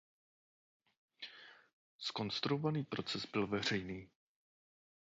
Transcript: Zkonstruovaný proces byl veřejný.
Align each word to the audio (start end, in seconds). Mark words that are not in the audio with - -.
Zkonstruovaný 1.99 2.83
proces 2.83 3.25
byl 3.25 3.47
veřejný. 3.47 4.09